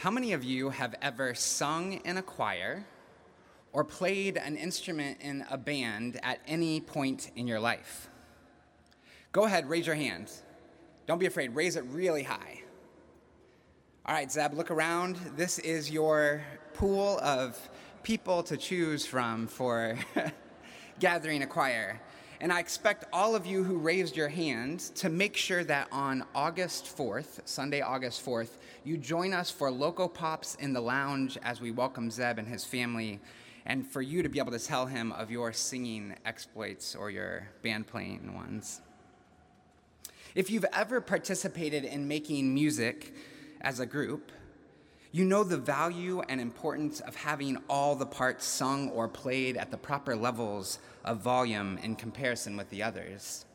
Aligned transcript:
How 0.00 0.10
many 0.10 0.34
of 0.34 0.44
you 0.44 0.68
have 0.68 0.94
ever 1.00 1.34
sung 1.34 1.94
in 2.04 2.18
a 2.18 2.22
choir 2.22 2.84
or 3.72 3.82
played 3.82 4.36
an 4.36 4.54
instrument 4.54 5.22
in 5.22 5.46
a 5.50 5.56
band 5.56 6.20
at 6.22 6.40
any 6.46 6.82
point 6.82 7.30
in 7.34 7.46
your 7.46 7.58
life? 7.58 8.10
Go 9.32 9.44
ahead, 9.44 9.70
raise 9.70 9.86
your 9.86 9.96
hand. 9.96 10.30
Don't 11.06 11.18
be 11.18 11.24
afraid, 11.24 11.54
raise 11.54 11.76
it 11.76 11.84
really 11.84 12.24
high. 12.24 12.60
All 14.04 14.14
right, 14.14 14.30
Zeb, 14.30 14.52
look 14.52 14.70
around. 14.70 15.16
This 15.34 15.58
is 15.60 15.90
your 15.90 16.44
pool 16.74 17.18
of 17.22 17.58
people 18.02 18.42
to 18.42 18.58
choose 18.58 19.06
from 19.06 19.46
for 19.46 19.98
gathering 21.00 21.42
a 21.42 21.46
choir. 21.46 22.02
And 22.38 22.52
I 22.52 22.60
expect 22.60 23.06
all 23.14 23.34
of 23.34 23.46
you 23.46 23.64
who 23.64 23.78
raised 23.78 24.14
your 24.14 24.28
hand 24.28 24.80
to 24.96 25.08
make 25.08 25.36
sure 25.36 25.64
that 25.64 25.88
on 25.90 26.22
August 26.34 26.84
4th, 26.84 27.40
Sunday, 27.46 27.80
August 27.80 28.24
4th, 28.24 28.58
you 28.84 28.98
join 28.98 29.32
us 29.32 29.50
for 29.50 29.70
Loco 29.70 30.06
Pops 30.06 30.54
in 30.56 30.74
the 30.74 30.80
lounge 30.80 31.38
as 31.42 31.62
we 31.62 31.70
welcome 31.70 32.10
Zeb 32.10 32.38
and 32.38 32.46
his 32.46 32.62
family, 32.62 33.20
and 33.64 33.86
for 33.86 34.02
you 34.02 34.22
to 34.22 34.28
be 34.28 34.38
able 34.38 34.52
to 34.52 34.58
tell 34.58 34.84
him 34.84 35.12
of 35.12 35.30
your 35.30 35.54
singing 35.54 36.14
exploits 36.26 36.94
or 36.94 37.10
your 37.10 37.48
band 37.62 37.86
playing 37.86 38.34
ones. 38.34 38.82
If 40.34 40.50
you've 40.50 40.66
ever 40.74 41.00
participated 41.00 41.86
in 41.86 42.06
making 42.06 42.52
music 42.52 43.14
as 43.62 43.80
a 43.80 43.86
group, 43.86 44.30
you 45.16 45.24
know 45.24 45.42
the 45.42 45.56
value 45.56 46.20
and 46.28 46.42
importance 46.42 47.00
of 47.00 47.16
having 47.16 47.56
all 47.70 47.96
the 47.96 48.04
parts 48.04 48.44
sung 48.44 48.90
or 48.90 49.08
played 49.08 49.56
at 49.56 49.70
the 49.70 49.76
proper 49.78 50.14
levels 50.14 50.78
of 51.06 51.22
volume 51.22 51.78
in 51.78 51.96
comparison 51.96 52.54
with 52.54 52.68
the 52.68 52.82
others. 52.82 53.46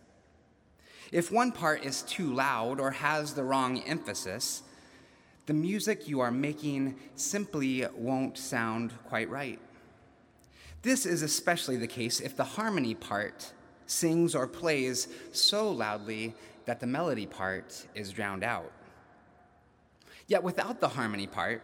If 1.11 1.31
one 1.31 1.51
part 1.51 1.85
is 1.85 2.01
too 2.01 2.33
loud 2.33 2.79
or 2.79 2.89
has 2.89 3.35
the 3.35 3.43
wrong 3.43 3.79
emphasis, 3.83 4.63
the 5.45 5.53
music 5.53 6.07
you 6.07 6.19
are 6.19 6.31
making 6.31 6.95
simply 7.15 7.85
won't 7.95 8.39
sound 8.39 8.91
quite 9.05 9.29
right. 9.29 9.59
This 10.81 11.05
is 11.05 11.21
especially 11.21 11.77
the 11.77 11.85
case 11.85 12.21
if 12.21 12.35
the 12.35 12.43
harmony 12.43 12.95
part 12.95 13.53
sings 13.85 14.33
or 14.33 14.47
plays 14.47 15.07
so 15.31 15.69
loudly 15.69 16.33
that 16.65 16.79
the 16.79 16.87
melody 16.87 17.27
part 17.27 17.85
is 17.93 18.11
drowned 18.11 18.43
out. 18.43 18.71
Yet 20.31 20.43
without 20.43 20.79
the 20.79 20.87
harmony 20.87 21.27
part, 21.27 21.61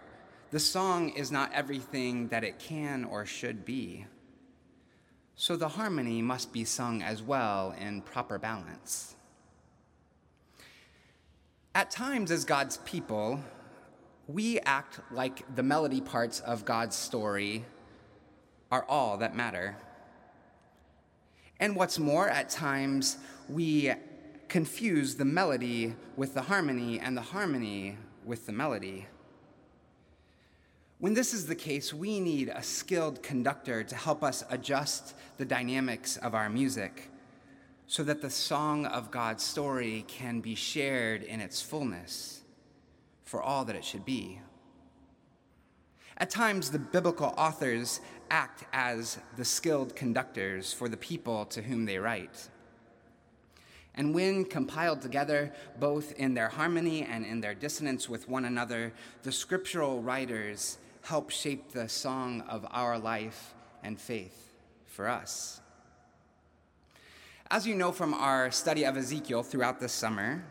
the 0.52 0.60
song 0.60 1.12
is 1.12 1.32
not 1.32 1.54
everything 1.54 2.28
that 2.28 2.44
it 2.44 2.60
can 2.60 3.06
or 3.06 3.26
should 3.26 3.64
be. 3.64 4.06
So 5.38 5.56
the 5.56 5.70
harmony 5.70 6.22
must 6.22 6.52
be 6.52 6.66
sung 6.66 7.02
as 7.02 7.24
well 7.24 7.74
in 7.80 8.02
proper 8.02 8.38
balance. 8.38 9.16
At 11.74 11.92
times, 11.92 12.30
as 12.30 12.44
God's 12.44 12.76
people, 12.84 13.40
we 14.28 14.60
act 14.60 15.00
like 15.12 15.56
the 15.56 15.64
melody 15.64 16.02
parts 16.02 16.42
of 16.42 16.66
God's 16.66 16.98
story 16.98 17.64
are 18.70 18.84
all 18.90 19.16
that 19.20 19.34
matter. 19.34 19.78
And 21.62 21.74
what's 21.74 22.00
more, 22.00 22.28
at 22.28 22.50
times, 22.50 23.16
we 23.48 23.94
confuse 24.50 25.16
the 25.16 25.24
melody 25.24 25.96
with 26.18 26.34
the 26.34 26.42
harmony 26.42 27.00
and 27.00 27.16
the 27.16 27.22
harmony 27.22 27.96
with 28.28 28.46
the 28.46 28.52
melody. 28.52 29.08
When 31.00 31.14
this 31.14 31.34
is 31.34 31.46
the 31.46 31.56
case, 31.56 31.94
we 31.94 32.20
need 32.20 32.50
a 32.50 32.62
skilled 32.62 33.24
conductor 33.24 33.84
to 33.84 33.96
help 33.96 34.24
us 34.24 34.44
adjust 34.50 35.16
the 35.38 35.46
dynamics 35.46 36.18
of 36.18 36.36
our 36.36 36.50
music 36.50 37.10
so 37.86 38.04
that 38.04 38.22
the 38.22 38.30
song 38.30 38.86
of 38.86 39.12
God's 39.12 39.44
story 39.44 40.04
can 40.08 40.42
be 40.42 40.56
shared 40.56 41.24
in 41.24 41.40
its 41.40 41.62
fullness 41.62 42.42
for 43.24 43.42
all 43.42 43.64
that 43.66 43.76
it 43.76 43.86
should 43.86 44.06
be. 44.06 44.42
At 46.18 46.30
times, 46.32 46.72
the 46.72 46.80
biblical 46.80 47.34
authors 47.38 48.02
act 48.32 48.66
as 48.74 49.20
the 49.38 49.46
skilled 49.46 49.96
conductors 49.96 50.74
for 50.74 50.90
the 50.90 50.98
people 50.98 51.46
to 51.46 51.62
whom 51.62 51.86
they 51.86 52.00
write. 52.00 52.50
And 53.98 54.14
when 54.14 54.46
compiled 54.46 55.02
together, 55.02 55.52
both 55.80 56.14
in 56.14 56.36
their 56.36 56.50
harmony 56.50 57.04
and 57.04 57.26
in 57.26 57.42
their 57.42 57.56
dissonance 57.56 58.08
with 58.08 58.30
one 58.30 58.46
another, 58.46 58.94
the 59.24 59.32
scriptural 59.32 60.02
writers 60.02 60.78
help 61.02 61.32
shape 61.32 61.72
the 61.72 61.90
song 61.90 62.42
of 62.42 62.66
our 62.70 63.00
life 63.00 63.56
and 63.84 64.00
faith 64.00 64.54
for 64.86 65.08
us. 65.08 65.62
As 67.50 67.66
you 67.66 67.76
know 67.76 67.92
from 67.92 68.14
our 68.14 68.52
study 68.52 68.84
of 68.84 68.98
Ezekiel 68.98 69.42
throughout 69.42 69.80
the 69.80 69.90
summer, 69.90 70.44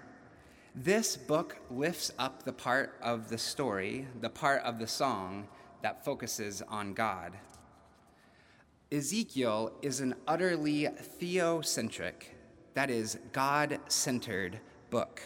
this 0.74 1.16
book 1.16 1.56
lifts 1.70 2.12
up 2.18 2.42
the 2.42 2.52
part 2.52 2.96
of 3.00 3.28
the 3.28 3.38
story, 3.38 4.06
the 4.20 4.28
part 4.28 4.62
of 4.62 4.78
the 4.78 4.86
song 4.86 5.46
that 5.82 6.04
focuses 6.04 6.62
on 6.62 6.94
God. 6.94 7.32
Ezekiel 8.90 9.72
is 9.82 10.00
an 10.00 10.14
utterly 10.26 10.88
theocentric, 11.20 12.35
that 12.76 12.90
is, 12.90 13.18
God 13.32 13.80
centered 13.88 14.60
book. 14.90 15.22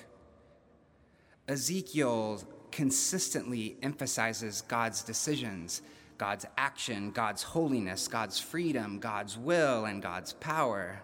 Ezekiel 1.48 2.40
consistently 2.70 3.76
emphasizes 3.82 4.60
God's 4.62 5.02
decisions, 5.02 5.82
God's 6.16 6.46
action, 6.56 7.10
God's 7.10 7.42
holiness, 7.42 8.06
God's 8.06 8.38
freedom, 8.38 9.00
God's 9.00 9.36
will, 9.36 9.84
and 9.84 10.00
God's 10.00 10.32
power. 10.34 11.02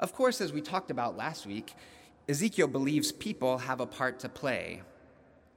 Of 0.00 0.14
course, 0.14 0.40
as 0.40 0.50
we 0.50 0.62
talked 0.62 0.90
about 0.90 1.14
last 1.14 1.44
week, 1.46 1.74
Ezekiel 2.26 2.68
believes 2.68 3.12
people 3.12 3.58
have 3.58 3.80
a 3.80 3.86
part 3.86 4.18
to 4.20 4.30
play, 4.30 4.80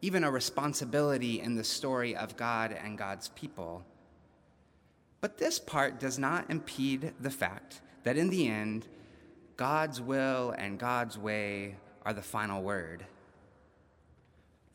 even 0.02 0.26
a 0.26 0.32
responsibility 0.32 1.40
in 1.40 1.56
the 1.56 1.64
story 1.64 2.14
of 2.14 2.36
God 2.36 2.74
and 2.84 2.98
God's 2.98 3.30
people. 3.30 3.86
But 5.22 5.38
this 5.38 5.60
part 5.60 5.98
does 5.98 6.20
not 6.20 6.50
impede 6.50 7.14
the 7.22 7.32
fact 7.32 7.80
that 8.04 8.18
in 8.18 8.30
the 8.30 8.50
end, 8.50 8.86
God's 9.58 10.02
will 10.02 10.52
and 10.58 10.78
God's 10.78 11.18
way 11.18 11.76
are 12.06 12.14
the 12.14 12.22
final 12.22 12.62
word. 12.62 13.06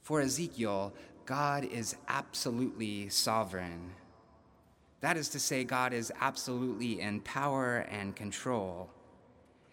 For 0.02 0.20
Ezekiel, 0.20 0.92
God 1.26 1.64
is 1.64 1.94
absolutely 2.08 3.08
sovereign. 3.08 3.92
That 5.00 5.16
is 5.16 5.28
to 5.30 5.38
say, 5.38 5.64
God 5.64 5.92
is 5.92 6.12
absolutely 6.20 7.00
in 7.00 7.20
power 7.20 7.86
and 7.90 8.16
control. 8.16 8.90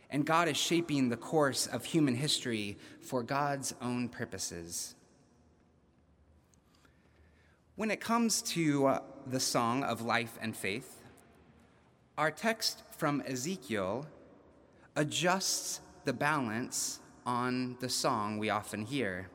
And 0.10 0.26
God 0.26 0.48
is 0.48 0.58
shaping 0.58 1.10
the 1.10 1.18
course 1.18 1.68
of 1.68 1.84
human 1.84 2.16
history 2.16 2.78
for 3.02 3.24
God's 3.24 3.74
own 3.82 4.10
purposes. 4.10 4.96
When 7.76 7.92
it 7.92 8.00
comes 8.00 8.42
to 8.44 8.88
uh, 8.88 9.00
the 9.26 9.40
song 9.40 9.84
of 9.84 10.02
life 10.02 10.38
and 10.42 10.56
faith, 10.56 11.02
our 12.18 12.32
text 12.32 12.84
from 12.98 13.22
Ezekiel 13.26 14.08
adjusts 14.98 15.80
the 16.06 16.12
balance 16.12 17.00
on 17.24 17.78
the 17.80 17.88
song 17.88 18.40
we 18.40 18.50
often 18.50 18.84
hear. 18.84 19.30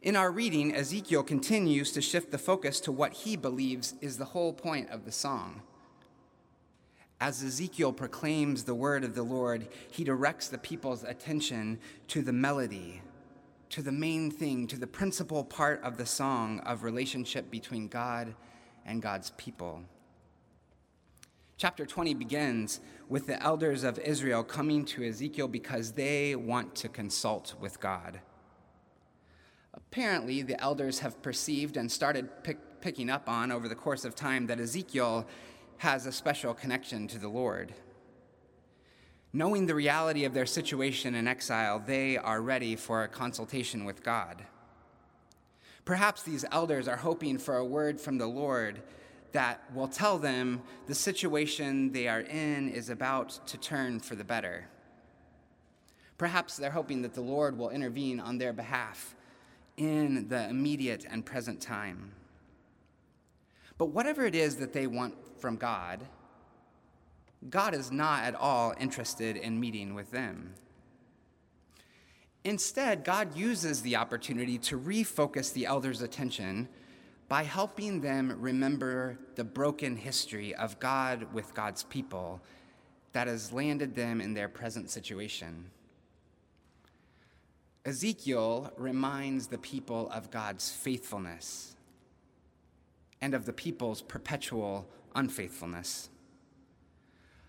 In 0.00 0.16
our 0.16 0.32
reading, 0.32 0.74
Ezekiel 0.74 1.22
continues 1.22 1.92
to 1.92 2.00
shift 2.00 2.30
the 2.30 2.38
focus 2.38 2.80
to 2.80 2.92
what 2.92 3.12
he 3.12 3.36
believes 3.36 3.94
is 4.00 4.16
the 4.16 4.24
whole 4.24 4.54
point 4.54 4.88
of 4.88 5.04
the 5.04 5.12
song. 5.12 5.60
As 7.20 7.44
Ezekiel 7.44 7.92
proclaims 7.92 8.64
the 8.64 8.74
word 8.74 9.04
of 9.04 9.14
the 9.14 9.22
Lord, 9.22 9.68
he 9.90 10.04
directs 10.04 10.48
the 10.48 10.58
people's 10.58 11.04
attention 11.04 11.78
to 12.08 12.22
the 12.22 12.32
melody, 12.32 13.02
to 13.70 13.82
the 13.82 13.92
main 13.92 14.30
thing, 14.30 14.66
to 14.68 14.78
the 14.78 14.86
principal 14.86 15.44
part 15.44 15.82
of 15.82 15.98
the 15.98 16.06
song 16.06 16.60
of 16.60 16.82
relationship 16.82 17.50
between 17.50 17.88
God 17.88 18.34
and 18.86 19.02
God's 19.02 19.30
people. 19.36 19.82
Chapter 21.56 21.86
20 21.86 22.14
begins 22.14 22.80
with 23.08 23.28
the 23.28 23.40
elders 23.40 23.84
of 23.84 24.00
Israel 24.00 24.42
coming 24.42 24.84
to 24.86 25.04
Ezekiel 25.04 25.46
because 25.46 25.92
they 25.92 26.34
want 26.34 26.74
to 26.74 26.88
consult 26.88 27.54
with 27.60 27.78
God. 27.78 28.20
Apparently, 29.72 30.42
the 30.42 30.60
elders 30.60 30.98
have 30.98 31.22
perceived 31.22 31.76
and 31.76 31.90
started 31.90 32.42
pick, 32.42 32.80
picking 32.80 33.08
up 33.08 33.28
on 33.28 33.52
over 33.52 33.68
the 33.68 33.76
course 33.76 34.04
of 34.04 34.16
time 34.16 34.48
that 34.48 34.58
Ezekiel 34.58 35.28
has 35.76 36.06
a 36.06 36.12
special 36.12 36.54
connection 36.54 37.06
to 37.06 37.18
the 37.20 37.28
Lord. 37.28 37.72
Knowing 39.32 39.66
the 39.66 39.74
reality 39.76 40.24
of 40.24 40.34
their 40.34 40.46
situation 40.46 41.14
in 41.14 41.28
exile, 41.28 41.78
they 41.78 42.16
are 42.16 42.42
ready 42.42 42.74
for 42.74 43.04
a 43.04 43.08
consultation 43.08 43.84
with 43.84 44.02
God. 44.02 44.44
Perhaps 45.84 46.24
these 46.24 46.44
elders 46.50 46.88
are 46.88 46.96
hoping 46.96 47.38
for 47.38 47.56
a 47.56 47.64
word 47.64 48.00
from 48.00 48.18
the 48.18 48.26
Lord 48.26 48.82
that 49.34 49.64
will 49.74 49.88
tell 49.88 50.16
them 50.16 50.62
the 50.86 50.94
situation 50.94 51.90
they 51.90 52.06
are 52.06 52.20
in 52.20 52.68
is 52.68 52.88
about 52.88 53.40
to 53.48 53.58
turn 53.58 53.98
for 53.98 54.14
the 54.14 54.24
better. 54.24 54.66
Perhaps 56.18 56.56
they're 56.56 56.70
hoping 56.70 57.02
that 57.02 57.14
the 57.14 57.20
Lord 57.20 57.58
will 57.58 57.70
intervene 57.70 58.20
on 58.20 58.38
their 58.38 58.52
behalf 58.52 59.16
in 59.76 60.28
the 60.28 60.48
immediate 60.48 61.04
and 61.10 61.26
present 61.26 61.60
time. 61.60 62.12
But 63.76 63.86
whatever 63.86 64.24
it 64.24 64.36
is 64.36 64.56
that 64.56 64.72
they 64.72 64.86
want 64.86 65.14
from 65.40 65.56
God, 65.56 66.02
God 67.50 67.74
is 67.74 67.90
not 67.90 68.22
at 68.22 68.36
all 68.36 68.72
interested 68.78 69.36
in 69.36 69.58
meeting 69.58 69.94
with 69.94 70.12
them. 70.12 70.54
Instead, 72.44 73.02
God 73.04 73.36
uses 73.36 73.82
the 73.82 73.96
opportunity 73.96 74.58
to 74.58 74.78
refocus 74.78 75.52
the 75.52 75.66
elders' 75.66 76.02
attention 76.02 76.68
by 77.34 77.42
helping 77.42 78.00
them 78.00 78.36
remember 78.38 79.18
the 79.34 79.42
broken 79.42 79.96
history 79.96 80.54
of 80.54 80.78
God 80.78 81.26
with 81.32 81.52
God's 81.52 81.82
people 81.82 82.40
that 83.12 83.26
has 83.26 83.52
landed 83.52 83.96
them 83.96 84.20
in 84.20 84.34
their 84.34 84.48
present 84.48 84.88
situation. 84.88 85.68
Ezekiel 87.84 88.72
reminds 88.76 89.48
the 89.48 89.58
people 89.58 90.08
of 90.10 90.30
God's 90.30 90.70
faithfulness 90.70 91.74
and 93.20 93.34
of 93.34 93.46
the 93.46 93.52
people's 93.52 94.00
perpetual 94.00 94.86
unfaithfulness. 95.16 96.10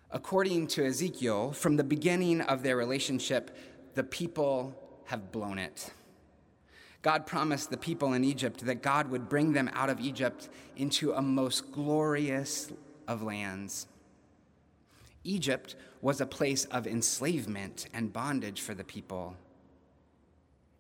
According 0.10 0.66
to 0.70 0.84
Ezekiel, 0.84 1.52
from 1.52 1.78
the 1.78 1.84
beginning 1.84 2.42
of 2.42 2.64
their 2.64 2.76
relationship, 2.76 3.56
the 3.94 4.04
people 4.04 4.74
have 5.04 5.32
blown 5.32 5.60
it. 5.60 5.92
God 7.06 7.28
promised 7.28 7.70
the 7.70 7.78
people 7.78 8.14
in 8.14 8.24
Egypt 8.24 8.66
that 8.66 8.82
God 8.82 9.12
would 9.12 9.30
bring 9.30 9.54
them 9.54 9.70
out 9.74 9.92
of 9.92 10.00
Egypt 10.00 10.50
into 10.76 11.14
a 11.14 11.22
most 11.22 11.72
glorious 11.72 12.72
of 13.08 13.22
lands. 13.22 13.86
Egypt 15.24 15.76
was 16.02 16.20
a 16.20 16.26
place 16.26 16.66
of 16.66 16.88
enslavement 16.88 17.86
and 17.94 18.12
bondage 18.12 18.60
for 18.60 18.74
the 18.74 18.84
people. 18.84 19.36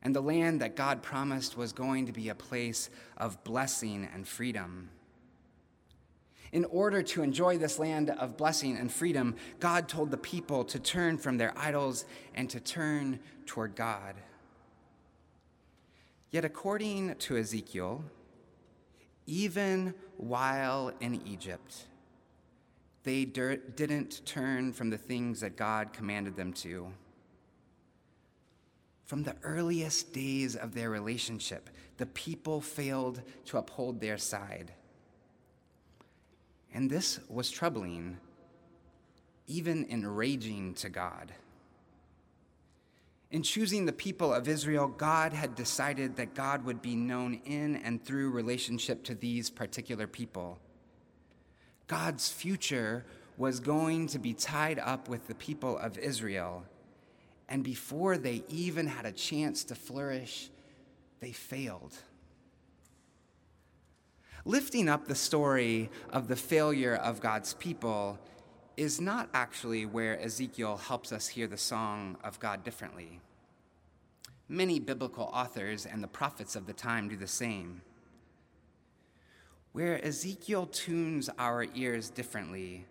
And 0.01 0.15
the 0.15 0.21
land 0.21 0.61
that 0.61 0.75
God 0.75 1.03
promised 1.03 1.57
was 1.57 1.71
going 1.71 2.07
to 2.07 2.11
be 2.11 2.29
a 2.29 2.33
place 2.35 2.89
of 3.17 3.43
blessing 3.43 4.09
and 4.11 4.27
freedom. 4.27 4.89
In 6.51 6.65
order 6.65 7.03
to 7.03 7.21
enjoy 7.21 7.59
this 7.59 7.77
land 7.77 8.09
of 8.09 8.35
blessing 8.35 8.77
and 8.77 8.91
freedom, 8.91 9.35
God 9.59 9.87
told 9.87 10.09
the 10.09 10.17
people 10.17 10.63
to 10.63 10.79
turn 10.79 11.19
from 11.19 11.37
their 11.37 11.53
idols 11.55 12.03
and 12.33 12.49
to 12.49 12.59
turn 12.59 13.19
toward 13.45 13.75
God. 13.75 14.15
Yet, 16.35 16.43
according 16.43 17.15
to 17.15 17.37
Ezekiel, 17.37 18.03
even 19.25 19.93
while 20.17 20.91
in 20.99 21.25
Egypt, 21.25 21.85
they 23.03 23.23
didn't 23.23 24.25
turn 24.25 24.73
from 24.73 24.89
the 24.89 24.97
things 24.97 25.39
that 25.39 25.55
God 25.55 25.93
commanded 25.93 26.35
them 26.35 26.51
to. 26.55 26.91
From 29.05 29.23
the 29.23 29.37
earliest 29.43 30.11
days 30.11 30.57
of 30.57 30.75
their 30.75 30.89
relationship, 30.89 31.69
the 31.95 32.05
people 32.07 32.59
failed 32.59 33.21
to 33.45 33.57
uphold 33.57 34.01
their 34.01 34.17
side. 34.17 34.73
And 36.73 36.89
this 36.89 37.21
was 37.29 37.49
troubling, 37.49 38.17
even 39.47 39.85
enraging 39.89 40.73
to 40.73 40.89
God. 40.89 41.31
In 43.31 43.43
choosing 43.43 43.85
the 43.85 43.91
people 43.91 44.33
of 44.33 44.47
Israel, 44.47 44.87
God 44.87 45.33
had 45.33 45.55
decided 45.55 46.15
that 46.15 46.35
God 46.35 46.63
would 46.63 46.81
be 46.81 46.95
known 46.95 47.41
in 47.45 47.77
and 47.77 48.03
through 48.03 48.29
relationship 48.29 49.03
to 49.05 49.15
these 49.15 49.49
particular 49.49 50.07
people. 50.07 50.59
God's 51.87 52.29
future 52.29 53.05
was 53.37 53.59
going 53.59 54.07
to 54.07 54.19
be 54.19 54.33
tied 54.33 54.79
up 54.79 55.09
with 55.09 55.27
the 55.27 55.35
people 55.35 55.77
of 55.77 55.97
Israel. 55.97 56.63
And 57.49 57.63
before 57.63 58.17
they 58.17 58.43
even 58.47 58.87
had 58.87 59.05
a 59.05 59.11
chance 59.11 59.63
to 59.65 59.75
flourish, 59.75 60.49
they 61.19 61.31
failed. 61.31 61.93
Lifting 64.45 64.87
up 64.87 65.07
the 65.07 65.15
story 65.15 65.89
of 66.11 66.27
the 66.27 66.35
failure 66.35 66.95
of 66.95 67.19
God's 67.19 67.53
people 67.55 68.19
is 68.77 68.99
not 68.99 69.29
actually 69.33 69.85
where 69.85 70.19
Ezekiel 70.19 70.77
helps 70.77 71.11
us 71.11 71.27
hear 71.27 71.47
the 71.47 71.57
song 71.57 72.17
of 72.23 72.39
God 72.39 72.63
differently. 72.63 73.19
Many 74.47 74.79
biblical 74.79 75.29
authors 75.33 75.85
and 75.85 76.03
the 76.03 76.07
prophets 76.07 76.55
of 76.55 76.67
the 76.67 76.73
time 76.73 77.09
do 77.09 77.15
the 77.15 77.27
same. 77.27 77.81
Where 79.71 80.03
Ezekiel 80.03 80.67
tunes 80.67 81.29
our 81.39 81.65
ears 81.73 82.09
differently 82.09 82.85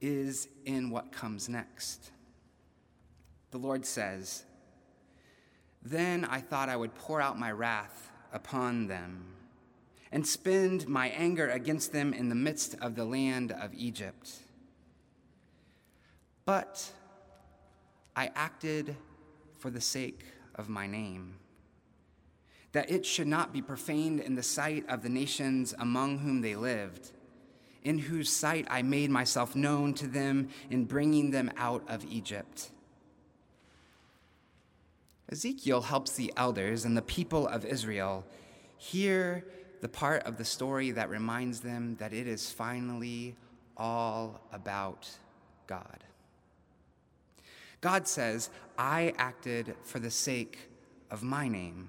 is 0.00 0.48
in 0.64 0.90
what 0.90 1.12
comes 1.12 1.48
next. 1.48 2.10
The 3.50 3.58
Lord 3.58 3.86
says, 3.86 4.44
Then 5.82 6.24
I 6.24 6.40
thought 6.40 6.68
I 6.68 6.76
would 6.76 6.94
pour 6.94 7.20
out 7.20 7.38
my 7.38 7.52
wrath 7.52 8.10
upon 8.32 8.88
them 8.88 9.24
and 10.10 10.26
spend 10.26 10.86
my 10.86 11.08
anger 11.08 11.48
against 11.48 11.92
them 11.92 12.12
in 12.12 12.28
the 12.28 12.34
midst 12.34 12.74
of 12.80 12.94
the 12.94 13.04
land 13.04 13.52
of 13.52 13.72
Egypt. 13.74 14.30
But 16.44 16.90
I 18.16 18.30
acted 18.34 18.96
for 19.58 19.70
the 19.70 19.80
sake 19.80 20.24
of 20.54 20.68
my 20.68 20.86
name 20.86 21.36
that 22.72 22.90
it 22.90 23.04
should 23.04 23.26
not 23.26 23.52
be 23.52 23.60
profaned 23.62 24.20
in 24.20 24.34
the 24.34 24.42
sight 24.42 24.84
of 24.88 25.02
the 25.02 25.08
nations 25.08 25.74
among 25.78 26.18
whom 26.18 26.40
they 26.40 26.56
lived, 26.56 27.12
in 27.84 27.98
whose 27.98 28.30
sight 28.30 28.66
I 28.70 28.82
made 28.82 29.10
myself 29.10 29.54
known 29.54 29.92
to 29.94 30.06
them 30.06 30.48
in 30.70 30.86
bringing 30.86 31.30
them 31.30 31.50
out 31.56 31.84
of 31.88 32.04
Egypt. 32.06 32.70
Ezekiel 35.30 35.82
helps 35.82 36.12
the 36.12 36.32
elders 36.36 36.84
and 36.84 36.96
the 36.96 37.02
people 37.02 37.46
of 37.46 37.64
Israel 37.64 38.24
hear 38.78 39.44
the 39.80 39.88
part 39.88 40.22
of 40.24 40.36
the 40.36 40.44
story 40.44 40.90
that 40.92 41.10
reminds 41.10 41.60
them 41.60 41.96
that 41.96 42.12
it 42.12 42.26
is 42.26 42.50
finally 42.50 43.36
all 43.76 44.40
about 44.52 45.10
God. 45.66 46.04
God 47.82 48.08
says, 48.08 48.48
I 48.78 49.12
acted 49.18 49.74
for 49.82 49.98
the 49.98 50.10
sake 50.10 50.70
of 51.10 51.22
my 51.22 51.48
name. 51.48 51.88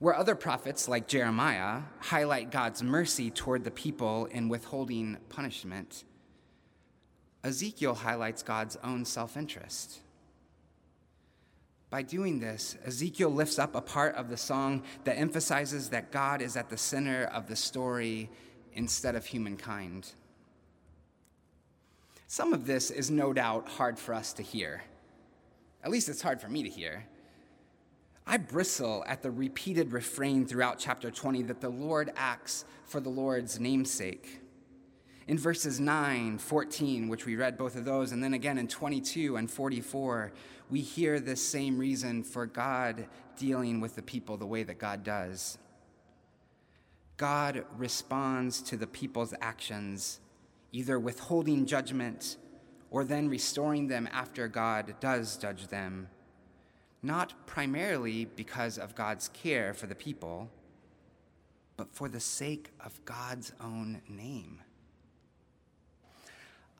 Where 0.00 0.14
other 0.14 0.34
prophets, 0.34 0.88
like 0.88 1.06
Jeremiah, 1.06 1.82
highlight 2.00 2.50
God's 2.50 2.82
mercy 2.82 3.30
toward 3.30 3.62
the 3.62 3.70
people 3.70 4.26
in 4.26 4.48
withholding 4.48 5.16
punishment, 5.28 6.02
Ezekiel 7.44 7.94
highlights 7.94 8.42
God's 8.42 8.76
own 8.82 9.04
self 9.04 9.36
interest. 9.36 10.00
By 11.88 12.02
doing 12.02 12.40
this, 12.40 12.76
Ezekiel 12.84 13.30
lifts 13.30 13.58
up 13.58 13.76
a 13.76 13.80
part 13.80 14.16
of 14.16 14.30
the 14.30 14.36
song 14.36 14.82
that 15.04 15.18
emphasizes 15.18 15.90
that 15.90 16.10
God 16.10 16.42
is 16.42 16.56
at 16.56 16.70
the 16.70 16.76
center 16.76 17.24
of 17.24 17.46
the 17.46 17.56
story 17.56 18.30
instead 18.72 19.14
of 19.14 19.26
humankind. 19.26 20.12
Some 22.32 22.54
of 22.54 22.64
this 22.64 22.90
is 22.90 23.10
no 23.10 23.34
doubt 23.34 23.68
hard 23.68 23.98
for 23.98 24.14
us 24.14 24.32
to 24.32 24.42
hear. 24.42 24.84
At 25.84 25.90
least 25.90 26.08
it's 26.08 26.22
hard 26.22 26.40
for 26.40 26.48
me 26.48 26.62
to 26.62 26.68
hear. 26.70 27.04
I 28.26 28.38
bristle 28.38 29.04
at 29.06 29.20
the 29.20 29.30
repeated 29.30 29.92
refrain 29.92 30.46
throughout 30.46 30.78
chapter 30.78 31.10
20 31.10 31.42
that 31.42 31.60
the 31.60 31.68
Lord 31.68 32.10
acts 32.16 32.64
for 32.86 33.00
the 33.00 33.10
Lord's 33.10 33.60
namesake. 33.60 34.40
In 35.28 35.36
verses 35.36 35.78
9, 35.78 36.38
14, 36.38 37.08
which 37.10 37.26
we 37.26 37.36
read 37.36 37.58
both 37.58 37.76
of 37.76 37.84
those, 37.84 38.12
and 38.12 38.24
then 38.24 38.32
again 38.32 38.56
in 38.56 38.66
22 38.66 39.36
and 39.36 39.50
44, 39.50 40.32
we 40.70 40.80
hear 40.80 41.20
this 41.20 41.46
same 41.46 41.76
reason 41.76 42.22
for 42.22 42.46
God 42.46 43.08
dealing 43.36 43.78
with 43.78 43.94
the 43.94 44.00
people 44.00 44.38
the 44.38 44.46
way 44.46 44.62
that 44.62 44.78
God 44.78 45.04
does. 45.04 45.58
God 47.18 47.66
responds 47.76 48.62
to 48.62 48.78
the 48.78 48.86
people's 48.86 49.34
actions, 49.42 50.21
either 50.72 50.98
withholding 50.98 51.66
judgment 51.66 52.36
or 52.90 53.04
then 53.04 53.28
restoring 53.28 53.86
them 53.86 54.08
after 54.12 54.48
God 54.48 54.94
does 55.00 55.36
judge 55.36 55.68
them 55.68 56.08
not 57.02 57.46
primarily 57.46 58.24
because 58.24 58.78
of 58.78 58.94
God's 58.94 59.28
care 59.28 59.74
for 59.74 59.86
the 59.86 59.94
people, 59.94 60.48
but 61.76 61.92
for 61.92 62.08
the 62.08 62.20
sake 62.20 62.70
of 62.84 63.04
God's 63.04 63.52
own 63.60 64.00
name. 64.08 64.60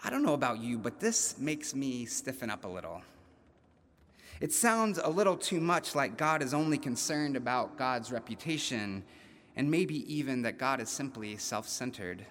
I 0.04 0.10
don't 0.10 0.22
know 0.22 0.34
about 0.34 0.60
you, 0.60 0.78
but 0.78 1.00
this 1.00 1.38
makes 1.38 1.74
me 1.74 2.06
stiffen 2.06 2.50
up 2.50 2.64
a 2.64 2.68
little. 2.68 3.02
It 4.40 4.52
sounds 4.52 4.98
a 4.98 5.10
little 5.10 5.36
too 5.36 5.60
much 5.60 5.94
like 5.94 6.16
God 6.16 6.42
is 6.42 6.54
only 6.54 6.78
concerned 6.78 7.36
about 7.36 7.76
God's 7.76 8.10
reputation, 8.10 9.04
and 9.56 9.70
maybe 9.70 10.12
even 10.12 10.42
that 10.42 10.58
God 10.58 10.80
is 10.80 10.88
simply 10.88 11.36
self 11.36 11.68
centered. 11.68 12.24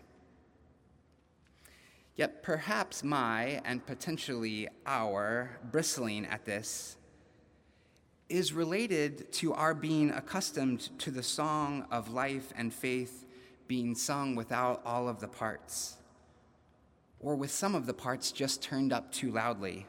Yet 2.16 2.44
perhaps 2.44 3.04
my, 3.04 3.62
and 3.66 3.86
potentially 3.86 4.68
our, 4.86 5.60
bristling 5.72 6.26
at 6.26 6.46
this 6.46 6.98
is 8.30 8.54
related 8.54 9.32
to 9.34 9.54
our 9.54 9.74
being 9.74 10.10
accustomed 10.12 10.98
to 11.00 11.12
the 11.12 11.24
song 11.24 11.86
of 11.92 12.14
life 12.14 12.54
and 12.56 12.74
faith 12.74 13.26
being 13.68 13.94
sung 13.94 14.36
without 14.36 14.82
all 14.86 15.10
of 15.10 15.20
the 15.20 15.28
parts, 15.28 15.98
or 17.20 17.36
with 17.36 17.52
some 17.52 17.76
of 17.76 17.86
the 17.86 17.94
parts 17.94 18.32
just 18.32 18.62
turned 18.62 18.94
up 18.94 19.12
too 19.12 19.32
loudly. 19.32 19.86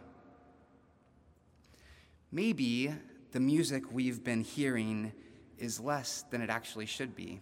Maybe 2.33 2.93
the 3.31 3.41
music 3.41 3.93
we've 3.93 4.25
been 4.25 4.43
hearing 4.43 5.13
is 5.59 5.79
less 5.79 6.25
than 6.31 6.43
it 6.43 6.51
actually 6.51 6.87
should 6.87 7.15
be. 7.15 7.41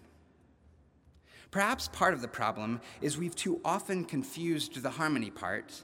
Perhaps 1.51 1.89
part 1.89 2.15
of 2.15 2.23
the 2.23 2.29
problem 2.29 2.81
is 3.01 3.19
we've 3.19 3.35
too 3.35 3.61
often 3.65 4.05
confused 4.05 4.83
the 4.83 4.91
harmony 4.91 5.31
part, 5.31 5.83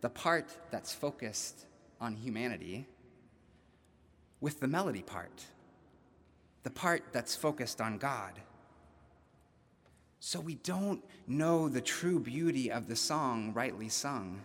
the 0.00 0.08
part 0.08 0.56
that's 0.70 0.94
focused 0.94 1.66
on 2.00 2.16
humanity, 2.16 2.86
with 4.40 4.60
the 4.60 4.68
melody 4.68 5.02
part, 5.02 5.44
the 6.62 6.70
part 6.70 7.02
that's 7.12 7.36
focused 7.36 7.80
on 7.80 7.98
God. 7.98 8.40
So 10.20 10.40
we 10.40 10.54
don't 10.56 11.04
know 11.26 11.68
the 11.68 11.80
true 11.80 12.18
beauty 12.18 12.70
of 12.70 12.88
the 12.88 12.96
song 12.96 13.52
rightly 13.52 13.88
sung. 13.88 14.40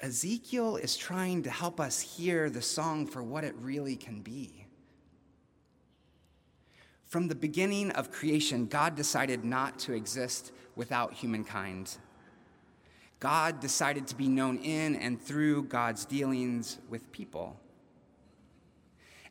Ezekiel 0.00 0.76
is 0.76 0.96
trying 0.96 1.42
to 1.42 1.50
help 1.50 1.80
us 1.80 2.00
hear 2.00 2.48
the 2.48 2.62
song 2.62 3.06
for 3.06 3.22
what 3.22 3.42
it 3.42 3.56
really 3.56 3.96
can 3.96 4.22
be. 4.22 4.67
From 7.08 7.28
the 7.28 7.34
beginning 7.34 7.90
of 7.92 8.12
creation, 8.12 8.66
God 8.66 8.94
decided 8.94 9.42
not 9.42 9.78
to 9.80 9.94
exist 9.94 10.52
without 10.76 11.14
humankind. 11.14 11.96
God 13.18 13.60
decided 13.60 14.06
to 14.08 14.14
be 14.14 14.28
known 14.28 14.58
in 14.58 14.94
and 14.94 15.20
through 15.20 15.64
God's 15.64 16.04
dealings 16.04 16.78
with 16.90 17.10
people. 17.10 17.58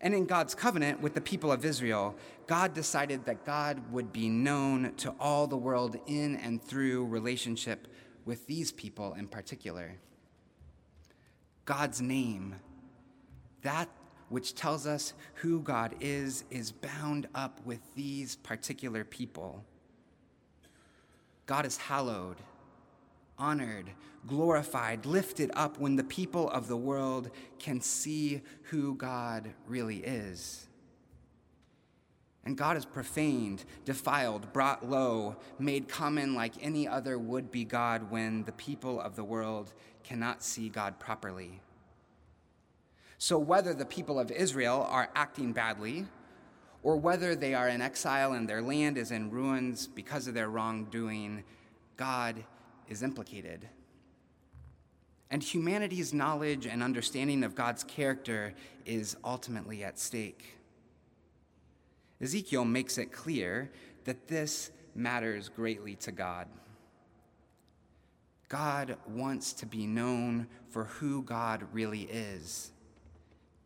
And 0.01 0.13
in 0.13 0.25
God's 0.25 0.55
covenant 0.55 1.01
with 1.01 1.13
the 1.13 1.22
people 1.22 1.51
of 1.51 1.63
Israel, 1.63 2.15
God 2.48 2.74
decided 2.74 3.25
that 3.25 3.46
God 3.46 3.91
would 3.91 4.12
be 4.12 4.27
known 4.27 4.93
to 4.98 5.13
all 5.19 5.46
the 5.46 5.57
world 5.57 5.98
in 6.07 6.36
and 6.38 6.62
through 6.62 7.05
relationship 7.05 7.88
with 8.25 8.48
these 8.48 8.72
people 8.72 9.13
in 9.13 9.27
particular. 9.27 9.93
God's 11.65 12.01
name, 12.01 12.55
that 13.62 13.89
which 14.29 14.55
tells 14.55 14.86
us 14.86 15.13
who 15.36 15.62
God 15.62 15.96
is, 16.00 16.43
is 16.51 16.72
bound 16.72 17.27
up 17.34 17.60
with 17.65 17.79
these 17.96 18.36
particular 18.38 19.03
people. 19.03 19.63
God 21.46 21.65
is 21.65 21.77
hallowed, 21.77 22.38
honored, 23.38 23.89
glorified, 24.25 25.05
lifted 25.05 25.50
up 25.53 25.79
when 25.79 25.96
the 25.96 26.03
people 26.03 26.50
of 26.50 26.67
the 26.67 26.77
world 26.77 27.29
can 27.57 27.79
see 27.79 28.41
who 28.63 28.96
God 28.96 29.53
really 29.65 29.98
is. 29.98 30.67
And 32.43 32.57
God 32.57 32.77
is 32.77 32.86
profaned, 32.86 33.65
defiled, 33.84 34.53
brought 34.53 34.89
low, 34.89 35.36
made 35.60 35.89
common 35.89 36.34
like 36.34 36.53
any 36.62 36.88
other 36.88 37.17
would 37.17 37.51
be 37.51 37.65
God 37.65 38.10
when 38.10 38.43
the 38.46 38.53
people 38.53 39.01
of 39.01 39.15
the 39.17 39.24
world 39.24 39.74
cannot 40.03 40.43
see 40.43 40.69
God 40.69 40.98
properly. 40.98 41.62
So, 43.17 43.39
whether 43.39 43.74
the 43.74 43.86
people 43.86 44.19
of 44.19 44.31
Israel 44.31 44.86
are 44.89 45.09
acting 45.15 45.51
badly, 45.51 46.05
or 46.83 46.95
whether 46.97 47.36
they 47.36 47.53
are 47.53 47.67
in 47.67 47.81
exile 47.81 48.33
and 48.33 48.47
their 48.47 48.62
land 48.62 48.97
is 48.97 49.12
in 49.12 49.31
ruins 49.31 49.88
because 49.88 50.27
of 50.27 50.33
their 50.33 50.50
wrongdoing, 50.50 51.43
God 51.97 52.43
is 52.88 53.01
implicated. 53.03 53.67
And 55.29 55.43
humanity's 55.43 56.13
knowledge 56.13 56.65
and 56.65 56.81
understanding 56.81 57.43
of 57.43 57.55
God's 57.55 57.83
character 57.83 58.53
is 58.86 59.17
ultimately 59.25 59.83
at 59.83 60.00
stake. 60.00 60.55
Ezekiel 62.21 62.65
makes 62.65 62.97
it 62.97 63.12
clear 63.12 63.69
that 64.05 64.27
this 64.27 64.71
matters 64.95 65.50
greatly 65.50 65.95
to 65.95 66.12
God. 66.12 66.47
God 68.47 68.95
wants 69.09 69.51
to 69.53 69.65
be 69.65 69.86
known 69.86 70.47
for 70.69 70.86
who 70.86 71.21
God 71.24 71.67
really 71.74 72.03
is. 72.03 72.71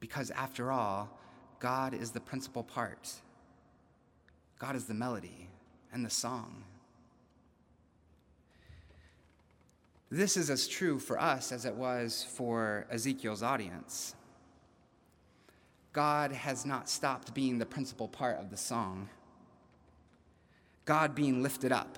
Because 0.01 0.31
after 0.31 0.69
all, 0.73 1.17
God 1.61 1.93
is 1.93 2.11
the 2.11 2.19
principal 2.19 2.63
part. 2.63 3.09
God 4.59 4.75
is 4.75 4.83
the 4.85 4.93
melody 4.93 5.47
and 5.93 6.03
the 6.03 6.09
song. 6.09 6.65
This 10.09 10.35
is 10.35 10.49
as 10.49 10.67
true 10.67 10.99
for 10.99 11.17
us 11.17 11.53
as 11.53 11.63
it 11.63 11.75
was 11.75 12.27
for 12.35 12.85
Ezekiel's 12.91 13.41
audience. 13.41 14.13
God 15.93 16.31
has 16.31 16.65
not 16.65 16.89
stopped 16.89 17.33
being 17.33 17.59
the 17.59 17.65
principal 17.65 18.09
part 18.09 18.37
of 18.37 18.49
the 18.49 18.57
song. 18.57 19.07
God 20.83 21.15
being 21.15 21.41
lifted 21.41 21.71
up, 21.71 21.97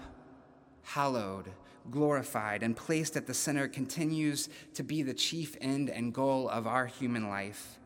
hallowed, 0.83 1.49
glorified, 1.89 2.63
and 2.63 2.75
placed 2.75 3.15
at 3.15 3.27
the 3.27 3.33
center 3.33 3.67
continues 3.67 4.49
to 4.73 4.83
be 4.83 5.01
the 5.01 5.13
chief 5.13 5.55
end 5.61 5.89
and 5.89 6.13
goal 6.13 6.49
of 6.49 6.67
our 6.67 6.85
human 6.85 7.29
life. 7.29 7.79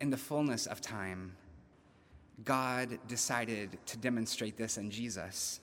In 0.00 0.10
the 0.10 0.16
fullness 0.16 0.66
of 0.66 0.80
time, 0.80 1.32
God 2.44 2.98
decided 3.06 3.78
to 3.86 3.98
demonstrate 3.98 4.56
this 4.56 4.78
in 4.78 4.90
Jesus, 4.90 5.60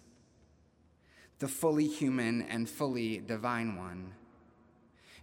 the 1.39 1.47
fully 1.47 1.87
human 1.87 2.43
and 2.43 2.69
fully 2.69 3.17
divine 3.17 3.75
one. 3.77 4.13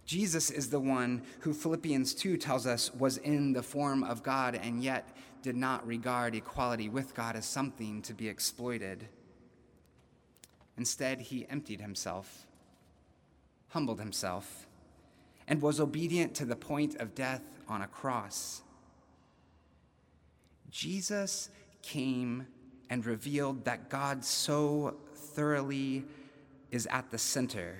Jesus 0.05 0.51
is 0.51 0.69
the 0.69 0.79
one 0.79 1.23
who 1.39 1.53
Philippians 1.53 2.13
2 2.13 2.37
tells 2.37 2.67
us 2.67 2.93
was 2.93 3.17
in 3.17 3.53
the 3.53 3.63
form 3.63 4.03
of 4.03 4.21
God 4.21 4.59
and 4.61 4.83
yet 4.83 5.15
did 5.41 5.55
not 5.55 5.87
regard 5.87 6.35
equality 6.35 6.89
with 6.89 7.15
God 7.15 7.35
as 7.35 7.45
something 7.45 8.01
to 8.03 8.13
be 8.13 8.27
exploited. 8.27 9.07
Instead, 10.77 11.21
he 11.21 11.47
emptied 11.49 11.79
himself, 11.79 12.45
humbled 13.69 13.99
himself, 13.99 14.67
and 15.47 15.61
was 15.61 15.79
obedient 15.79 16.35
to 16.35 16.45
the 16.45 16.55
point 16.55 16.95
of 16.95 17.15
death 17.15 17.41
on 17.67 17.81
a 17.81 17.87
cross. 17.87 18.61
Jesus 20.75 21.49
came 21.81 22.45
and 22.89 23.05
revealed 23.05 23.63
that 23.63 23.89
God 23.89 24.25
so 24.25 24.97
thoroughly 25.13 26.03
is 26.69 26.85
at 26.91 27.09
the 27.11 27.17
center 27.17 27.77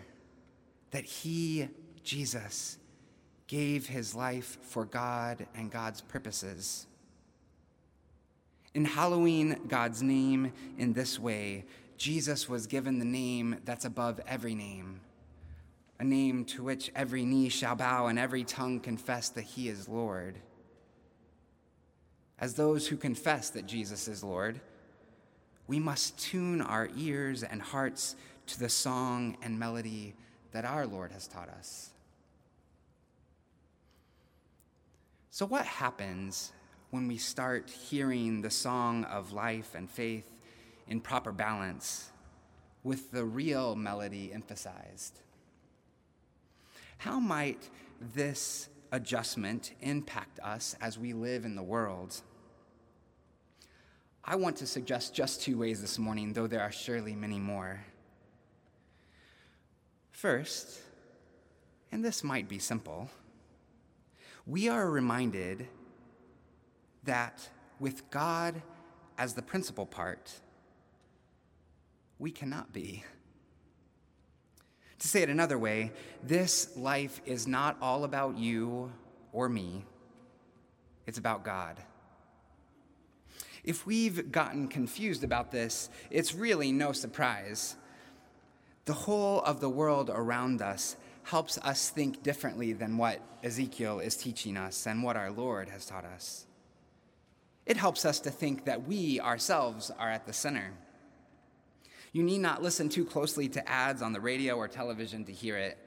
that 0.92 1.04
he 1.04 1.68
Jesus 2.06 2.78
gave 3.48 3.86
his 3.86 4.16
life 4.16 4.58
for 4.62 4.86
God 4.86 5.46
and 5.54 5.70
God's 5.70 6.00
purposes. 6.00 6.88
In 8.74 8.86
hallowing 8.86 9.60
God's 9.68 10.02
name 10.02 10.54
in 10.78 10.94
this 10.94 11.20
way, 11.20 11.66
Jesus 11.98 12.48
was 12.48 12.66
given 12.66 13.00
the 13.00 13.04
name 13.04 13.58
that's 13.66 13.84
above 13.84 14.22
every 14.26 14.56
name, 14.56 15.02
a 16.00 16.06
name 16.06 16.46
to 16.46 16.64
which 16.64 16.94
every 16.96 17.26
knee 17.26 17.50
shall 17.50 17.76
bow 17.76 18.08
and 18.08 18.18
every 18.18 18.46
tongue 18.46 18.80
confess 18.80 19.28
that 19.28 19.44
he 19.44 19.68
is 19.68 19.90
Lord. 19.90 20.40
As 22.40 22.56
those 22.56 22.88
who 22.88 22.98
confess 22.98 23.50
that 23.52 23.66
Jesus 23.66 24.08
is 24.08 24.24
Lord, 24.24 24.60
we 25.68 25.80
must 25.80 26.18
tune 26.20 26.62
our 26.62 26.90
ears 26.98 27.44
and 27.44 27.62
hearts 27.62 28.16
to 28.48 28.60
the 28.60 28.70
song 28.70 29.38
and 29.42 29.58
melody 29.58 30.16
that 30.52 30.66
our 30.66 30.86
Lord 30.86 31.12
has 31.12 31.28
taught 31.28 31.50
us. 31.50 31.90
So, 35.32 35.46
what 35.46 35.66
happens 35.66 36.54
when 36.92 37.08
we 37.08 37.18
start 37.18 37.70
hearing 37.70 38.42
the 38.42 38.50
song 38.50 39.04
of 39.06 39.34
life 39.34 39.76
and 39.76 39.90
faith 39.90 40.30
in 40.88 41.02
proper 41.02 41.32
balance 41.32 42.10
with 42.84 43.12
the 43.12 43.26
real 43.26 43.76
melody 43.76 44.32
emphasized? 44.32 45.20
How 47.00 47.20
might 47.20 47.70
this 48.00 48.70
adjustment 48.96 49.74
impact 49.82 50.40
us 50.42 50.76
as 50.82 50.98
we 50.98 51.14
live 51.14 51.46
in 51.46 51.56
the 51.56 51.64
world? 51.64 52.22
I 54.24 54.36
want 54.36 54.56
to 54.58 54.66
suggest 54.66 55.14
just 55.14 55.42
two 55.42 55.58
ways 55.58 55.82
this 55.82 56.00
morning, 56.00 56.34
though 56.34 56.48
there 56.48 56.62
are 56.62 56.72
surely 56.72 57.14
many 57.14 57.38
more. 57.38 57.86
First, 60.12 60.80
and 61.92 62.04
this 62.04 62.24
might 62.24 62.50
be 62.50 62.58
simple 62.58 63.10
we 64.48 64.70
are 64.70 64.90
reminded 64.90 65.68
that 67.04 67.50
with 67.80 68.10
God 68.12 68.62
as 69.18 69.34
the 69.34 69.42
principal 69.42 69.86
part, 69.86 70.32
we 72.20 72.32
cannot 72.32 72.72
be. 72.72 73.04
To 75.00 75.08
say 75.08 75.22
it 75.22 75.30
another 75.30 75.58
way, 75.58 75.92
this 76.24 76.76
life 76.78 77.22
is 77.26 77.48
not 77.48 77.78
all 77.82 78.04
about 78.04 78.38
you 78.38 78.92
or 79.34 79.50
me, 79.50 79.84
it's 81.06 81.18
about 81.18 81.44
God. 81.44 81.78
If 83.64 83.86
we've 83.86 84.32
gotten 84.32 84.68
confused 84.68 85.24
about 85.24 85.52
this, 85.52 85.90
it's 86.12 86.36
really 86.36 86.72
no 86.72 86.92
surprise. 86.92 87.76
The 88.86 88.94
whole 88.94 89.42
of 89.42 89.60
the 89.60 89.70
world 89.70 90.12
around 90.14 90.62
us 90.62 90.96
helps 91.24 91.58
us 91.58 91.90
think 91.90 92.22
differently 92.22 92.74
than 92.74 92.98
what 92.98 93.20
Ezekiel 93.44 94.00
is 94.00 94.16
teaching 94.16 94.56
us 94.56 94.86
and 94.86 95.02
what 95.02 95.18
our 95.18 95.32
Lord 95.32 95.70
has 95.70 95.88
taught 95.88 96.06
us. 96.06 96.46
It 97.66 97.78
helps 97.78 98.06
us 98.06 98.20
to 98.22 98.30
think 98.30 98.66
that 98.66 98.88
we 98.88 99.20
ourselves 99.20 99.90
are 99.98 100.12
at 100.12 100.28
the 100.28 100.34
center. 100.34 100.72
You 102.16 102.24
need 102.24 102.40
not 102.40 102.64
listen 102.64 102.88
too 102.88 103.04
closely 103.04 103.50
to 103.50 103.70
ads 103.70 104.02
on 104.02 104.14
the 104.14 104.22
radio 104.22 104.56
or 104.56 104.70
television 104.70 105.26
to 105.26 105.34
hear 105.34 105.58
it. 105.58 105.78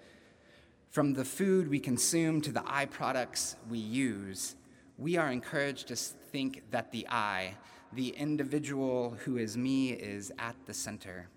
From 0.90 1.14
the 1.14 1.24
food 1.24 1.70
we 1.70 1.80
consume 1.80 2.42
to 2.42 2.52
the 2.52 2.62
eye 2.66 2.84
products 2.84 3.56
we 3.70 3.78
use, 3.78 4.54
we 4.98 5.16
are 5.16 5.32
encouraged 5.32 5.88
to 5.88 5.96
think 5.96 6.64
that 6.70 6.92
the 6.92 7.06
I, 7.08 7.54
the 7.94 8.10
individual 8.10 9.16
who 9.24 9.38
is 9.38 9.56
me, 9.56 9.92
is 9.92 10.30
at 10.38 10.54
the 10.66 10.74
center. 10.74 11.30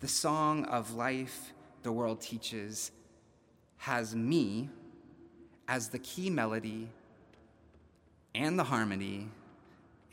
The 0.00 0.08
song 0.08 0.64
of 0.64 0.92
life 0.92 1.52
the 1.84 1.92
world 1.92 2.20
teaches 2.20 2.90
has 3.76 4.16
me 4.16 4.68
as 5.68 5.90
the 5.90 6.00
key 6.00 6.28
melody 6.28 6.88
and 8.34 8.58
the 8.58 8.64
harmony 8.64 9.28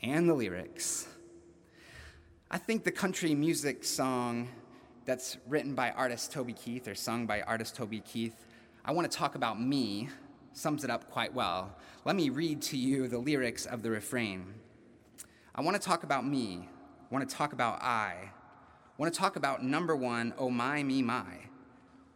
and 0.00 0.28
the 0.28 0.34
lyrics. 0.34 1.08
I 2.54 2.58
think 2.58 2.84
the 2.84 2.92
country 2.92 3.34
music 3.34 3.82
song 3.82 4.46
that's 5.06 5.38
written 5.48 5.74
by 5.74 5.90
artist 5.92 6.32
Toby 6.32 6.52
Keith 6.52 6.86
or 6.86 6.94
sung 6.94 7.24
by 7.24 7.40
artist 7.40 7.74
Toby 7.74 8.00
Keith, 8.00 8.44
I 8.84 8.92
want 8.92 9.10
to 9.10 9.18
talk 9.18 9.36
about 9.36 9.58
me, 9.58 10.10
sums 10.52 10.84
it 10.84 10.90
up 10.90 11.10
quite 11.10 11.32
well. 11.32 11.74
Let 12.04 12.14
me 12.14 12.28
read 12.28 12.60
to 12.64 12.76
you 12.76 13.08
the 13.08 13.16
lyrics 13.16 13.64
of 13.64 13.82
the 13.82 13.90
refrain. 13.90 14.52
I 15.54 15.62
want 15.62 15.80
to 15.80 15.82
talk 15.82 16.02
about 16.02 16.26
me, 16.26 16.68
I 17.10 17.14
want 17.14 17.26
to 17.26 17.34
talk 17.34 17.54
about 17.54 17.82
I, 17.82 18.16
I 18.20 18.30
want 18.98 19.14
to 19.14 19.18
talk 19.18 19.36
about 19.36 19.64
number 19.64 19.96
one, 19.96 20.34
oh 20.36 20.50
my, 20.50 20.82
me, 20.82 21.00
my. 21.00 21.24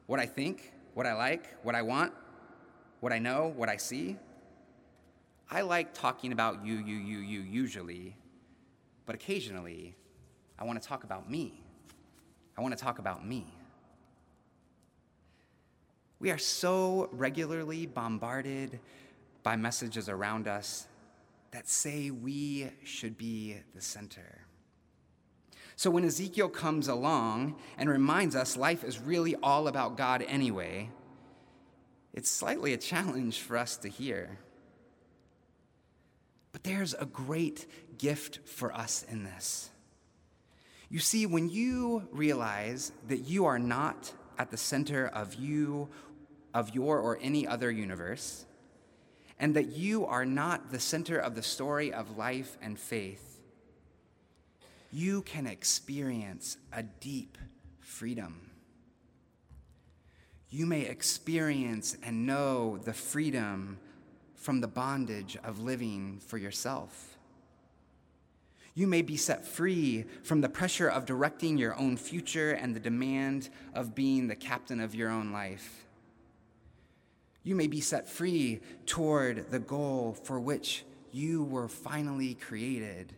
What 0.04 0.20
I 0.20 0.26
think, 0.26 0.74
what 0.92 1.06
I 1.06 1.14
like, 1.14 1.56
what 1.62 1.74
I 1.74 1.80
want, 1.80 2.12
what 3.00 3.10
I 3.10 3.18
know, 3.18 3.54
what 3.56 3.70
I 3.70 3.78
see. 3.78 4.18
I 5.50 5.62
like 5.62 5.94
talking 5.94 6.32
about 6.32 6.62
you, 6.62 6.74
you, 6.74 6.96
you, 6.98 7.20
you 7.20 7.40
usually, 7.40 8.18
but 9.06 9.14
occasionally 9.14 9.96
I 10.58 10.64
want 10.64 10.80
to 10.80 10.88
talk 10.88 11.04
about 11.04 11.30
me. 11.30 11.62
I 12.56 12.62
want 12.62 12.76
to 12.76 12.82
talk 12.82 12.98
about 12.98 13.26
me. 13.26 13.46
We 16.18 16.30
are 16.30 16.38
so 16.38 17.08
regularly 17.12 17.86
bombarded 17.86 18.80
by 19.42 19.56
messages 19.56 20.08
around 20.08 20.48
us 20.48 20.86
that 21.50 21.68
say 21.68 22.10
we 22.10 22.70
should 22.84 23.18
be 23.18 23.56
the 23.74 23.82
center. 23.82 24.46
So 25.76 25.90
when 25.90 26.04
Ezekiel 26.04 26.48
comes 26.48 26.88
along 26.88 27.56
and 27.76 27.88
reminds 27.88 28.34
us 28.34 28.56
life 28.56 28.82
is 28.82 28.98
really 28.98 29.36
all 29.42 29.68
about 29.68 29.98
God 29.98 30.24
anyway, 30.26 30.88
it's 32.14 32.30
slightly 32.30 32.72
a 32.72 32.78
challenge 32.78 33.40
for 33.40 33.58
us 33.58 33.76
to 33.78 33.88
hear. 33.88 34.38
But 36.52 36.64
there's 36.64 36.94
a 36.94 37.04
great 37.04 37.66
gift 37.98 38.40
for 38.48 38.74
us 38.74 39.04
in 39.10 39.22
this. 39.22 39.68
You 40.88 41.00
see, 41.00 41.26
when 41.26 41.48
you 41.48 42.08
realize 42.12 42.92
that 43.08 43.20
you 43.20 43.44
are 43.46 43.58
not 43.58 44.12
at 44.38 44.50
the 44.50 44.56
center 44.56 45.08
of 45.08 45.34
you, 45.34 45.88
of 46.54 46.74
your 46.74 47.00
or 47.00 47.18
any 47.20 47.46
other 47.46 47.70
universe, 47.70 48.46
and 49.38 49.54
that 49.56 49.66
you 49.66 50.06
are 50.06 50.24
not 50.24 50.70
the 50.70 50.78
center 50.78 51.18
of 51.18 51.34
the 51.34 51.42
story 51.42 51.92
of 51.92 52.16
life 52.16 52.56
and 52.62 52.78
faith, 52.78 53.40
you 54.92 55.22
can 55.22 55.46
experience 55.46 56.56
a 56.72 56.82
deep 56.82 57.36
freedom. 57.80 58.50
You 60.48 60.66
may 60.66 60.82
experience 60.82 61.96
and 62.02 62.24
know 62.26 62.78
the 62.78 62.92
freedom 62.92 63.78
from 64.36 64.60
the 64.60 64.68
bondage 64.68 65.36
of 65.42 65.60
living 65.60 66.20
for 66.24 66.38
yourself. 66.38 67.15
You 68.76 68.86
may 68.86 69.00
be 69.00 69.16
set 69.16 69.46
free 69.46 70.04
from 70.22 70.42
the 70.42 70.50
pressure 70.50 70.86
of 70.86 71.06
directing 71.06 71.56
your 71.56 71.74
own 71.78 71.96
future 71.96 72.52
and 72.52 72.76
the 72.76 72.80
demand 72.80 73.48
of 73.72 73.94
being 73.94 74.28
the 74.28 74.36
captain 74.36 74.80
of 74.80 74.94
your 74.94 75.08
own 75.08 75.32
life. 75.32 75.86
You 77.42 77.54
may 77.54 77.68
be 77.68 77.80
set 77.80 78.06
free 78.06 78.60
toward 78.84 79.50
the 79.50 79.58
goal 79.58 80.12
for 80.24 80.38
which 80.38 80.84
you 81.10 81.42
were 81.44 81.68
finally 81.68 82.34
created 82.34 83.14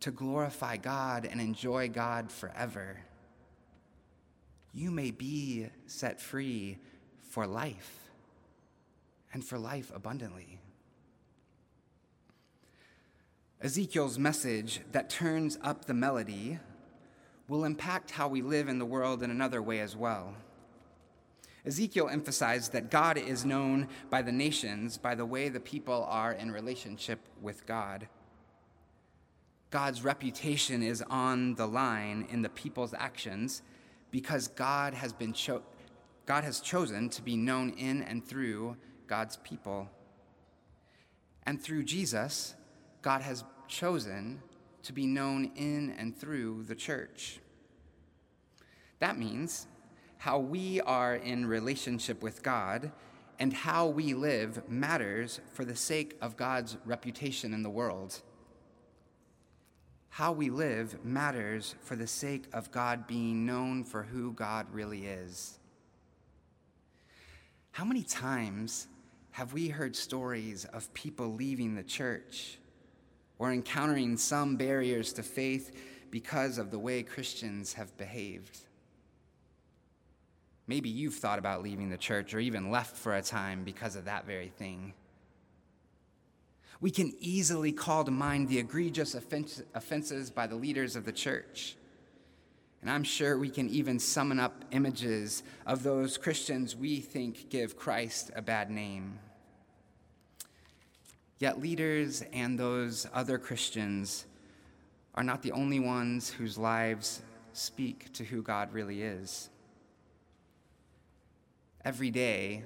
to 0.00 0.10
glorify 0.10 0.76
God 0.76 1.24
and 1.24 1.40
enjoy 1.40 1.88
God 1.88 2.30
forever. 2.30 2.98
You 4.74 4.90
may 4.90 5.10
be 5.10 5.68
set 5.86 6.20
free 6.20 6.76
for 7.30 7.46
life 7.46 8.10
and 9.32 9.42
for 9.42 9.58
life 9.58 9.90
abundantly. 9.94 10.60
Ezekiel's 13.62 14.18
message 14.18 14.80
that 14.92 15.08
turns 15.08 15.58
up 15.62 15.86
the 15.86 15.94
melody 15.94 16.58
will 17.48 17.64
impact 17.64 18.10
how 18.10 18.28
we 18.28 18.42
live 18.42 18.68
in 18.68 18.78
the 18.78 18.84
world 18.84 19.22
in 19.22 19.30
another 19.30 19.62
way 19.62 19.80
as 19.80 19.96
well. 19.96 20.34
Ezekiel 21.64 22.08
emphasized 22.08 22.72
that 22.72 22.90
God 22.90 23.18
is 23.18 23.44
known 23.44 23.88
by 24.10 24.22
the 24.22 24.32
nations 24.32 24.98
by 24.98 25.14
the 25.14 25.26
way 25.26 25.48
the 25.48 25.60
people 25.60 26.06
are 26.08 26.32
in 26.32 26.52
relationship 26.52 27.18
with 27.40 27.66
God. 27.66 28.08
God's 29.70 30.04
reputation 30.04 30.82
is 30.82 31.02
on 31.02 31.54
the 31.54 31.66
line 31.66 32.28
in 32.30 32.42
the 32.42 32.48
people's 32.48 32.94
actions 32.94 33.62
because 34.10 34.48
God 34.48 34.94
has 34.94 35.12
been 35.12 35.32
cho- 35.32 35.62
God 36.24 36.44
has 36.44 36.60
chosen 36.60 37.08
to 37.10 37.22
be 37.22 37.36
known 37.36 37.70
in 37.70 38.02
and 38.02 38.24
through 38.24 38.76
God's 39.06 39.38
people. 39.38 39.88
And 41.44 41.60
through 41.60 41.84
Jesus, 41.84 42.54
God 43.02 43.22
has 43.22 43.44
chosen 43.68 44.42
to 44.82 44.92
be 44.92 45.06
known 45.06 45.50
in 45.56 45.94
and 45.98 46.16
through 46.16 46.64
the 46.64 46.74
church. 46.74 47.40
That 48.98 49.18
means 49.18 49.66
how 50.18 50.38
we 50.38 50.80
are 50.80 51.14
in 51.14 51.46
relationship 51.46 52.22
with 52.22 52.42
God 52.42 52.92
and 53.38 53.52
how 53.52 53.86
we 53.86 54.14
live 54.14 54.68
matters 54.68 55.40
for 55.52 55.64
the 55.64 55.76
sake 55.76 56.16
of 56.20 56.36
God's 56.36 56.76
reputation 56.84 57.52
in 57.52 57.62
the 57.62 57.70
world. 57.70 58.20
How 60.08 60.32
we 60.32 60.48
live 60.48 61.04
matters 61.04 61.74
for 61.82 61.96
the 61.96 62.06
sake 62.06 62.46
of 62.52 62.70
God 62.70 63.06
being 63.06 63.44
known 63.44 63.84
for 63.84 64.02
who 64.02 64.32
God 64.32 64.66
really 64.72 65.06
is. 65.06 65.58
How 67.72 67.84
many 67.84 68.02
times 68.02 68.86
have 69.32 69.52
we 69.52 69.68
heard 69.68 69.94
stories 69.94 70.64
of 70.64 70.92
people 70.94 71.34
leaving 71.34 71.74
the 71.74 71.82
church? 71.82 72.58
Or 73.38 73.52
encountering 73.52 74.16
some 74.16 74.56
barriers 74.56 75.12
to 75.14 75.22
faith 75.22 75.76
because 76.10 76.58
of 76.58 76.70
the 76.70 76.78
way 76.78 77.02
Christians 77.02 77.74
have 77.74 77.96
behaved. 77.96 78.58
Maybe 80.66 80.88
you've 80.88 81.14
thought 81.14 81.38
about 81.38 81.62
leaving 81.62 81.90
the 81.90 81.96
church 81.96 82.34
or 82.34 82.40
even 82.40 82.70
left 82.70 82.96
for 82.96 83.14
a 83.14 83.22
time 83.22 83.62
because 83.62 83.94
of 83.94 84.06
that 84.06 84.26
very 84.26 84.48
thing. 84.48 84.94
We 86.80 86.90
can 86.90 87.14
easily 87.20 87.72
call 87.72 88.04
to 88.04 88.10
mind 88.10 88.48
the 88.48 88.58
egregious 88.58 89.14
offenses 89.14 90.30
by 90.30 90.46
the 90.46 90.56
leaders 90.56 90.96
of 90.96 91.04
the 91.04 91.12
church. 91.12 91.76
And 92.82 92.90
I'm 92.90 93.04
sure 93.04 93.38
we 93.38 93.48
can 93.48 93.68
even 93.68 93.98
summon 93.98 94.38
up 94.38 94.64
images 94.72 95.42
of 95.66 95.82
those 95.82 96.18
Christians 96.18 96.76
we 96.76 97.00
think 97.00 97.48
give 97.48 97.76
Christ 97.76 98.30
a 98.36 98.42
bad 98.42 98.70
name. 98.70 99.18
Yet 101.38 101.60
leaders 101.60 102.22
and 102.32 102.58
those 102.58 103.06
other 103.12 103.38
Christians 103.38 104.26
are 105.14 105.24
not 105.24 105.42
the 105.42 105.52
only 105.52 105.80
ones 105.80 106.30
whose 106.30 106.56
lives 106.56 107.22
speak 107.52 108.12
to 108.14 108.24
who 108.24 108.42
God 108.42 108.72
really 108.72 109.02
is. 109.02 109.50
Every 111.84 112.10
day, 112.10 112.64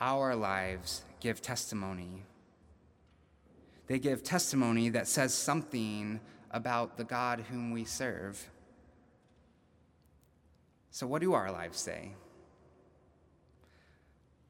our 0.00 0.34
lives 0.34 1.04
give 1.20 1.42
testimony. 1.42 2.24
They 3.86 3.98
give 3.98 4.22
testimony 4.22 4.88
that 4.90 5.06
says 5.06 5.34
something 5.34 6.20
about 6.50 6.96
the 6.96 7.04
God 7.04 7.44
whom 7.50 7.72
we 7.72 7.84
serve. 7.84 8.48
So, 10.90 11.06
what 11.06 11.20
do 11.22 11.32
our 11.32 11.50
lives 11.50 11.78
say? 11.78 12.12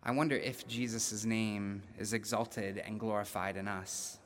I 0.04 0.10
wonder 0.10 0.34
if 0.34 0.66
Jesus' 0.66 1.24
name 1.24 1.82
is 1.96 2.12
exalted 2.12 2.78
and 2.78 2.98
glorified 2.98 3.56
in 3.56 3.68
us. 3.68 4.18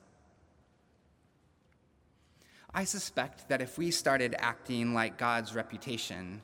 I 2.72 2.84
suspect 2.84 3.48
that 3.48 3.60
if 3.60 3.76
we 3.76 3.90
started 3.90 4.34
acting 4.38 4.94
like 4.94 5.18
God's 5.18 5.54
reputation, 5.54 6.40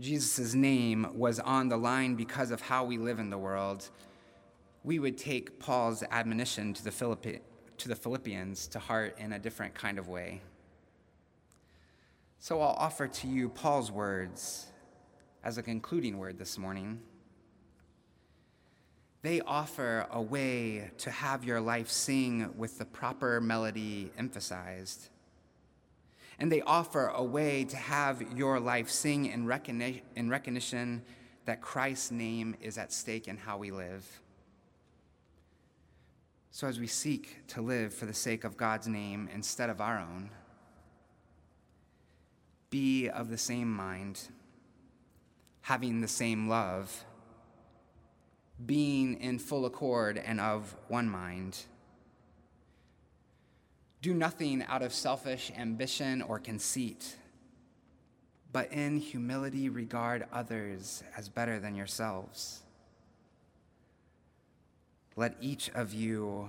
Jesus' 0.00 0.54
name 0.54 1.06
was 1.14 1.38
on 1.40 1.68
the 1.68 1.76
line 1.76 2.16
because 2.16 2.50
of 2.50 2.60
how 2.60 2.84
we 2.84 2.98
live 2.98 3.18
in 3.18 3.30
the 3.30 3.38
world, 3.38 3.90
we 4.84 4.98
would 4.98 5.18
take 5.18 5.58
Paul's 5.58 6.02
admonition 6.10 6.74
to 6.74 6.84
the, 6.84 6.92
Philippi- 6.92 7.40
to 7.78 7.88
the 7.88 7.96
Philippians 7.96 8.66
to 8.68 8.78
heart 8.78 9.16
in 9.18 9.32
a 9.32 9.38
different 9.38 9.74
kind 9.74 9.98
of 9.98 10.08
way. 10.08 10.40
So 12.38 12.60
I'll 12.60 12.76
offer 12.76 13.08
to 13.08 13.26
you 13.26 13.48
Paul's 13.48 13.90
words 13.90 14.66
as 15.42 15.58
a 15.58 15.62
concluding 15.62 16.18
word 16.18 16.38
this 16.38 16.58
morning. 16.58 17.00
They 19.22 19.40
offer 19.40 20.06
a 20.10 20.22
way 20.22 20.90
to 20.98 21.10
have 21.10 21.44
your 21.44 21.60
life 21.60 21.88
sing 21.88 22.56
with 22.56 22.78
the 22.78 22.84
proper 22.84 23.40
melody 23.40 24.12
emphasized. 24.16 25.08
And 26.38 26.52
they 26.52 26.60
offer 26.60 27.08
a 27.08 27.24
way 27.24 27.64
to 27.64 27.76
have 27.76 28.36
your 28.36 28.60
life 28.60 28.88
sing 28.88 29.26
in, 29.26 29.44
recogni- 29.44 30.02
in 30.14 30.30
recognition 30.30 31.02
that 31.46 31.60
Christ's 31.60 32.12
name 32.12 32.54
is 32.60 32.78
at 32.78 32.92
stake 32.92 33.26
in 33.26 33.36
how 33.36 33.58
we 33.58 33.72
live. 33.72 34.06
So, 36.50 36.66
as 36.66 36.78
we 36.78 36.86
seek 36.86 37.46
to 37.48 37.60
live 37.60 37.92
for 37.92 38.06
the 38.06 38.14
sake 38.14 38.44
of 38.44 38.56
God's 38.56 38.86
name 38.86 39.28
instead 39.34 39.70
of 39.70 39.80
our 39.80 39.98
own, 39.98 40.30
be 42.70 43.08
of 43.08 43.30
the 43.30 43.38
same 43.38 43.72
mind, 43.72 44.20
having 45.62 46.00
the 46.00 46.08
same 46.08 46.48
love 46.48 47.04
being 48.64 49.20
in 49.20 49.38
full 49.38 49.66
accord 49.66 50.18
and 50.18 50.40
of 50.40 50.74
one 50.88 51.08
mind. 51.08 51.58
Do 54.00 54.14
nothing 54.14 54.64
out 54.68 54.82
of 54.82 54.92
selfish 54.92 55.50
ambition 55.56 56.22
or 56.22 56.38
conceit, 56.38 57.16
but 58.52 58.72
in 58.72 58.98
humility 58.98 59.68
regard 59.68 60.26
others 60.32 61.02
as 61.16 61.28
better 61.28 61.58
than 61.58 61.74
yourselves. 61.74 62.62
Let 65.16 65.36
each 65.40 65.68
of 65.70 65.92
you, 65.92 66.48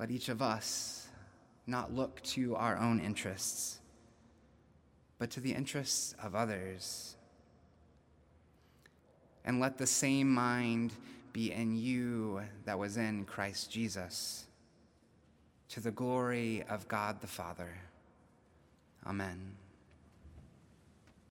let 0.00 0.10
each 0.10 0.28
of 0.28 0.42
us 0.42 1.06
not 1.66 1.94
look 1.94 2.20
to 2.22 2.56
our 2.56 2.76
own 2.76 2.98
interests, 2.98 3.78
but 5.18 5.30
to 5.30 5.40
the 5.40 5.52
interests 5.52 6.14
of 6.20 6.34
others. 6.34 7.14
And 9.44 9.60
let 9.60 9.78
the 9.78 9.86
same 9.86 10.30
mind 10.32 10.92
be 11.32 11.52
in 11.52 11.76
you 11.76 12.42
that 12.64 12.78
was 12.78 12.96
in 12.96 13.24
Christ 13.24 13.70
Jesus 13.70 14.46
to 15.70 15.80
the 15.80 15.90
glory 15.90 16.64
of 16.68 16.88
God 16.88 17.20
the 17.20 17.26
Father. 17.26 17.70
Amen. 19.06 19.59